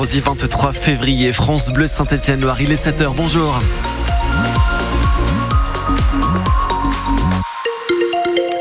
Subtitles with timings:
[0.00, 1.30] vendredi 23 février.
[1.30, 3.12] France Bleu Saint-Étienne-Loire, il est 7h.
[3.14, 3.58] Bonjour.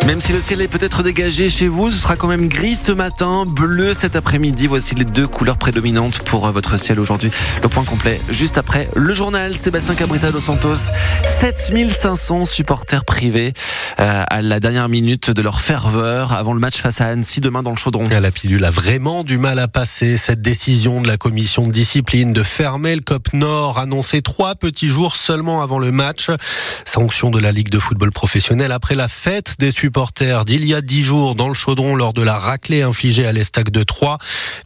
[0.10, 2.92] Même si le ciel est peut-être dégagé chez vous, ce sera quand même gris ce
[2.92, 4.66] matin, bleu cet après-midi.
[4.66, 7.30] Voici les deux couleurs prédominantes pour euh, votre ciel aujourd'hui.
[7.62, 9.56] Le point complet juste après le journal.
[9.56, 10.78] Sébastien Cabrita dos Santos,
[11.26, 13.54] 7500 supporters privés
[14.00, 17.62] euh, à la dernière minute de leur ferveur avant le match face à Annecy demain
[17.62, 18.06] dans le chaudron.
[18.10, 20.18] La pilule a vraiment du mal à passer.
[20.18, 24.90] Cette décision de la commission de discipline de fermer le COP Nord annoncée trois petits
[24.90, 26.32] jours seulement avant le match.
[26.84, 29.99] Sanction de la Ligue de football professionnel après la fête des supporters
[30.46, 33.70] d'il y a dix jours dans le chaudron lors de la raclée infligée à l'Estac
[33.70, 34.18] de Troyes.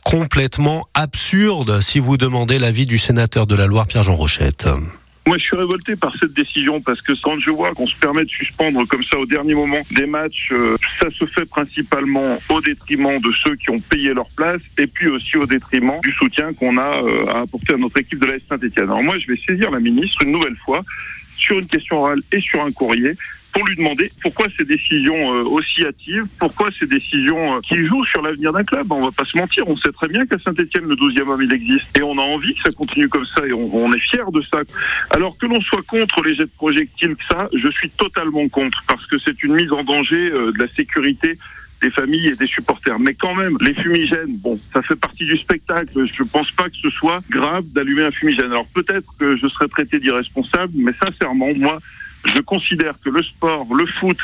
[0.04, 4.68] Complètement absurde si vous demandez l'avis du sénateur de la Loire, Pierre-Jean Rochette.
[5.26, 8.24] Moi, je suis révolté par cette décision parce que quand je vois qu'on se permet
[8.24, 12.62] de suspendre comme ça au dernier moment des matchs, euh, ça se fait principalement au
[12.62, 16.54] détriment de ceux qui ont payé leur place et puis aussi au détriment du soutien
[16.54, 18.86] qu'on a euh, à apporter à notre équipe de la Saint-Etienne.
[18.86, 20.82] Alors moi, je vais saisir la ministre une nouvelle fois
[21.38, 23.14] sur une question orale et sur un courrier
[23.54, 28.06] pour lui demander pourquoi ces décisions euh, aussi hâtives, pourquoi ces décisions euh, qui jouent
[28.06, 28.92] sur l'avenir d'un club.
[28.92, 31.54] On va pas se mentir, on sait très bien qu'à Saint-Etienne, le 12e homme, il
[31.54, 31.98] existe.
[31.98, 34.60] Et on a envie que ça continue comme ça et on, est fier de ça.
[35.12, 39.06] Alors que l'on soit contre les jets de projectiles, ça, je suis totalement contre parce
[39.06, 41.38] que c'est une mise en danger euh, de la sécurité
[41.82, 42.98] des familles et des supporters.
[42.98, 46.06] Mais quand même, les fumigènes, bon, ça fait partie du spectacle.
[46.06, 48.52] Je pense pas que ce soit grave d'allumer un fumigène.
[48.52, 51.80] Alors peut-être que je serais traité d'irresponsable, mais sincèrement, moi,
[52.26, 54.18] je considère que le sport, le foot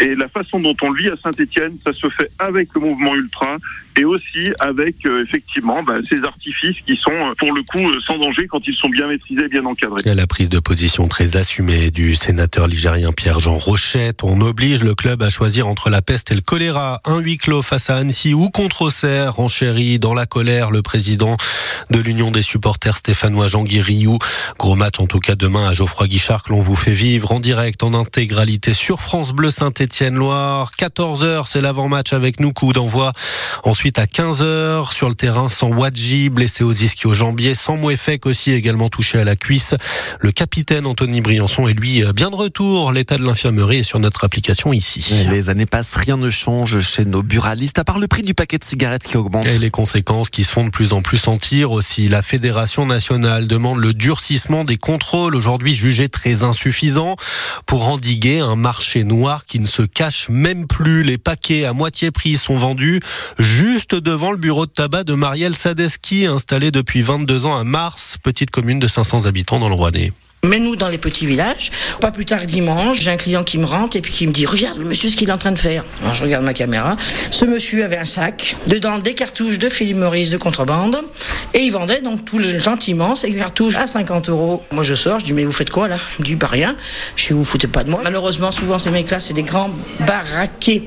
[0.00, 3.14] et la façon dont on le vit à Saint-Etienne, ça se fait avec le mouvement
[3.14, 3.56] ultra
[3.98, 8.00] et aussi avec euh, effectivement bah, ces artifices qui sont euh, pour le coup euh,
[8.06, 10.02] sans danger quand ils sont bien maîtrisés et bien encadrés.
[10.04, 15.22] la prise de position très assumée du sénateur ligérien Pierre-Jean Rochette, on oblige le club
[15.22, 18.48] à choisir entre la peste et le choléra, un huis clos face à Annecy ou
[18.48, 21.36] contre Auxerre, chéri dans la colère le président
[21.90, 24.18] de l'Union des supporters stéphanois Jean Guiriou.
[24.58, 27.40] Gros match en tout cas demain à Geoffroy Guichard que l'on vous fait vivre en
[27.40, 29.50] direct en intégralité sur France Bleu
[29.90, 30.70] Saint-Étienne-Loire.
[30.78, 33.12] 14h, c'est l'avant-match avec nous, coup d'envoi.
[33.64, 38.24] Ensuite à 15h sur le terrain sans Wadji, blessé au disque au jambier, sans Mouefek
[38.26, 39.74] aussi également touché à la cuisse.
[40.20, 42.92] Le capitaine Anthony Briançon est lui euh, bien de retour.
[42.92, 45.26] L'état de l'infirmerie est sur notre application ici.
[45.28, 48.58] Les années passent, rien ne change chez nos buralistes, à part le prix du paquet
[48.58, 49.46] de cigarettes qui augmente.
[49.46, 52.08] Et les conséquences qui se font de plus en plus sentir aussi.
[52.08, 57.16] La Fédération nationale demande le durcissement des contrôles, aujourd'hui jugés très insuffisants,
[57.66, 61.02] pour endiguer un marché noir qui ne se cache même plus.
[61.02, 63.00] Les paquets à moitié prix sont vendus
[63.38, 67.64] juste juste devant le bureau de tabac de Marielle Sadeski, installé depuis 22 ans à
[67.64, 70.12] Mars, petite commune de 500 habitants dans le Rouennais.
[70.42, 71.70] Mais nous, dans les petits villages,
[72.00, 74.46] pas plus tard dimanche, j'ai un client qui me rentre et puis qui me dit
[74.46, 75.84] Regarde le monsieur ce qu'il est en train de faire.
[76.00, 76.96] Alors je regarde ma caméra.
[77.30, 80.96] Ce monsieur avait un sac, dedans des cartouches de Philippe Maurice de contrebande,
[81.52, 84.62] et il vendait donc tout gentiment ces cartouches à 50 euros.
[84.72, 85.98] Moi je sors, je dis Mais vous faites quoi là?
[86.18, 86.74] Il me dit Bah rien.
[87.16, 88.00] Je dis Vous foutez pas de moi.
[88.02, 89.70] Malheureusement, souvent ces mecs-là, c'est des grands
[90.06, 90.84] baraquets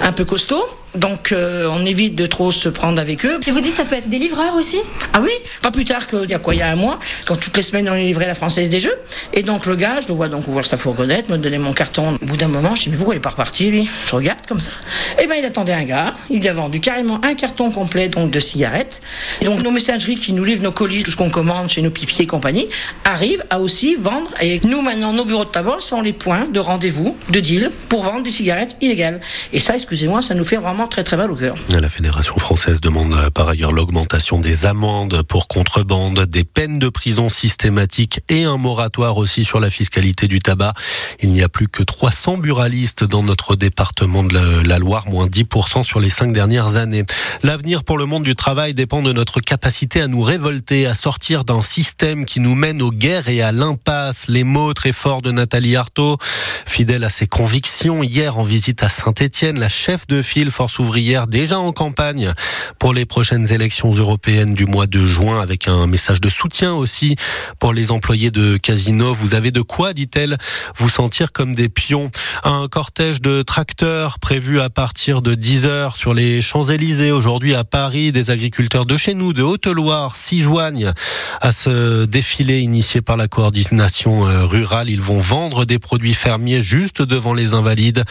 [0.00, 0.64] un peu costauds.
[0.94, 3.40] Donc euh, on évite de trop se prendre avec eux.
[3.46, 4.78] Et vous dites ça peut être des livreurs aussi?
[5.12, 5.30] Ah oui,
[5.62, 7.62] pas plus tard qu'il y a quoi, il y a un mois, quand toutes les
[7.62, 8.96] semaines on livrait la Française des Jeux.
[9.32, 12.18] Et donc le gars, je le vois donc ouvrir sa fourgonnette, me donner mon carton.
[12.22, 13.88] Au bout d'un moment, je dis mais pourquoi il est pas reparti lui?
[14.04, 14.70] Je regarde comme ça.
[15.18, 18.08] Et eh ben il attendait un gars, il lui a vendu carrément un carton complet
[18.08, 19.02] donc de cigarettes.
[19.40, 21.90] Et donc nos messageries qui nous livrent nos colis, tout ce qu'on commande chez nos
[21.90, 22.68] pipiers et compagnie,
[23.04, 24.30] arrivent à aussi vendre.
[24.40, 28.04] Et nous maintenant, nos bureaux de tabac sont les points de rendez-vous, de deal pour
[28.04, 29.20] vendre des cigarettes illégales.
[29.52, 31.54] Et ça, excusez-moi, ça nous fait vraiment très très mal au cœur.
[31.70, 36.88] La Fédération française demande euh, par ailleurs l'augmentation des amendes pour contrebande, des peines de
[36.88, 40.74] prison systématiques et un moratoire aussi sur la fiscalité du tabac.
[41.20, 45.82] Il n'y a plus que 300 buralistes dans notre département de la Loire, moins 10%
[45.82, 47.04] sur les cinq dernières années.
[47.42, 51.44] L'avenir pour le monde du travail dépend de notre capacité à nous révolter, à sortir
[51.44, 54.28] d'un système qui nous mène aux guerres et à l'impasse.
[54.28, 56.18] Les mots très forts de Nathalie Arthaud,
[56.66, 61.26] fidèle à ses convictions, hier en visite à Saint-Étienne, la chef de file Force ouvrière
[61.26, 62.32] déjà en campagne
[62.78, 67.16] pour les prochaines élections européennes du mois de juin avec un message de soutien aussi
[67.58, 69.12] pour les employés de Casino.
[69.12, 70.36] Vous avez de quoi, dit-elle,
[70.76, 72.10] vous sentir comme des pions.
[72.42, 77.64] Un cortège de tracteurs prévu à partir de 10 heures sur les Champs-Élysées aujourd'hui à
[77.64, 78.12] Paris.
[78.12, 80.92] Des agriculteurs de chez nous, de Haute-Loire, s'y joignent
[81.40, 84.90] à ce défilé initié par la coordination euh, rurale.
[84.90, 88.04] Ils vont vendre des produits fermiers juste devant les Invalides,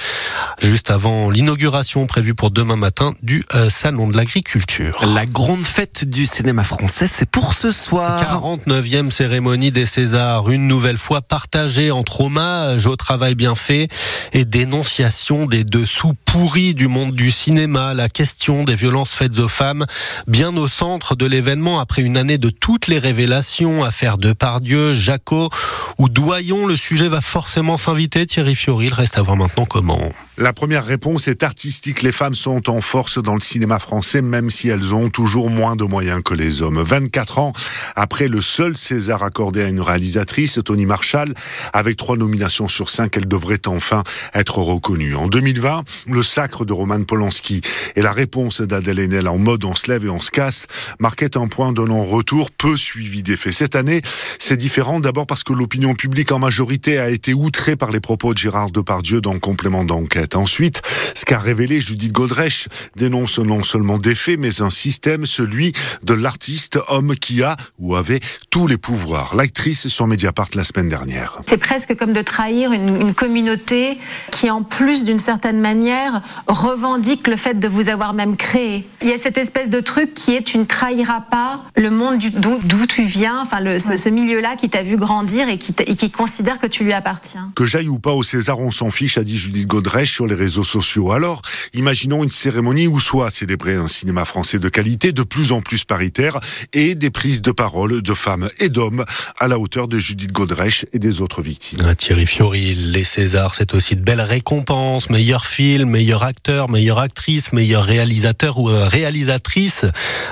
[0.60, 5.04] juste avant l'inauguration prévue pour demain matin du euh, Salon de l'Agriculture.
[5.16, 8.22] La grande fête du cinéma français, c'est pour ce soir.
[8.22, 13.88] 49e cérémonie des Césars, une nouvelle fois partagée entre hommage au travail bien fait
[14.34, 19.50] et dénonciation des dessous pourris du monde du cinéma, la question des violences faites aux
[19.50, 19.86] femmes,
[20.28, 24.94] bien au centre de l'événement après une année de toutes les révélations, affaire de Pardieu,
[24.94, 25.50] Jaco
[25.98, 28.26] ou Doyon, le sujet va forcément s'inviter.
[28.26, 30.10] Thierry Fiori, il reste à voir maintenant comment.
[30.38, 32.02] La première réponse est artistique.
[32.02, 35.76] Les femmes sont en force dans le cinéma français, même si elles ont toujours moins
[35.76, 36.82] de moyens que les hommes.
[36.82, 37.54] 24 ans
[37.96, 41.34] après le seul César accordé à une réalisatrice, Tony Marshall,
[41.72, 44.04] avec trois nominations sur cinq, elle devrait enfin
[44.34, 45.16] être reconnue.
[45.16, 47.62] En 2020, le sacre de Roman Polanski
[47.96, 50.68] et la réponse d'Adèle Haenel en mode on se lève et on se casse
[51.00, 53.52] marquaient un point de non-retour peu suivi d'effet.
[53.52, 54.02] Cette année,
[54.40, 58.34] c'est différent d'abord parce que l'opinion publique en majorité a été outrée par les propos
[58.34, 60.38] de Gérard Depardieu dans complément d'enquête.
[60.38, 60.82] Ensuite,
[61.14, 66.14] ce qu'a révélé Judith Godrèche dénonce non seulement des faits, mais un système, celui de
[66.14, 69.36] l'artiste, homme qui a ou avait tous les pouvoirs.
[69.36, 71.42] L'actrice sur Mediapart la semaine dernière.
[71.46, 73.98] C'est presque comme de trahir une, une communauté
[74.32, 78.88] qui, en plus d'une certaine manière, revendique le fait de vous avoir même créé.
[79.02, 82.20] Il y a cette espèce de truc qui est tu ne trahiras pas le monde
[82.20, 85.96] d'où tu viens, enfin le, ce, ce milieu-là qui t'a vu grandir et qui, et
[85.96, 87.52] qui considère que tu lui appartiens.
[87.56, 90.36] Que j'aille ou pas au César, on s'en fiche, a dit Judith Godrèche sur les
[90.36, 91.12] réseaux sociaux.
[91.12, 91.42] Alors,
[91.74, 95.84] imaginons une cérémonie où soit célébrer un cinéma français de qualité, de plus en plus
[95.84, 96.40] paritaire,
[96.74, 99.06] et des prises de parole de femmes et d'hommes
[99.40, 101.80] à la hauteur de Judith Godrèche et des autres victimes.
[101.86, 107.00] Ah, Thierry Fiori, les Césars, c'est aussi de belles récompenses, meilleur film, meilleur acteur, meilleure
[107.00, 109.86] actrice, meilleur réalisateur ou réalisatrice,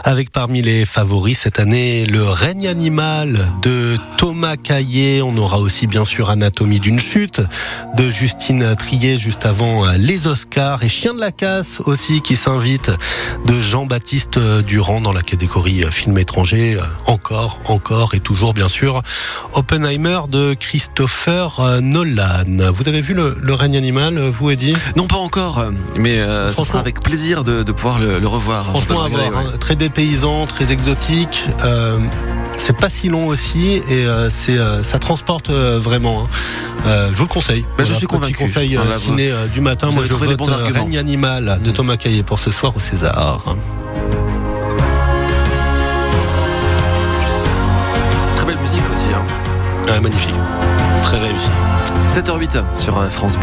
[0.03, 5.21] avec parmi les favoris cette année le règne animal de Thomas Caillé.
[5.21, 7.41] On aura aussi bien sûr Anatomie d'une chute
[7.95, 12.91] de Justine Trier juste avant les Oscars et Chien de la casse aussi qui s'invite
[13.45, 16.77] de Jean-Baptiste Durand dans la catégorie film étranger.
[17.05, 19.01] Encore, encore et toujours bien sûr
[19.53, 22.71] Oppenheimer de Christopher Nolan.
[22.73, 24.73] Vous avez vu le, le règne animal, vous Eddy?
[24.95, 28.65] Non, pas encore, mais euh, ce sera avec plaisir de, de pouvoir le, le revoir.
[28.65, 29.43] Franchement, à voir, hein.
[29.59, 31.45] très dépaysant, très exotique.
[31.63, 31.97] Euh,
[32.57, 36.27] c'est pas si long aussi et euh, c'est ça transporte vraiment.
[36.85, 37.09] Hein.
[37.11, 37.65] je vous le conseille.
[37.77, 38.45] Bah, je suis convaincu.
[38.45, 39.87] Conseil Voilà, ciné du matin.
[39.87, 40.45] vous Moi, je vote bons.
[40.45, 43.55] Règne animal de Thomas Caillé pour ce soir au César.
[48.35, 49.07] Très belle musique aussi.
[49.13, 49.25] Hein.
[49.87, 50.35] Ouais, magnifique,
[51.03, 51.49] très réussi.
[52.07, 53.37] 7h08 sur euh, France.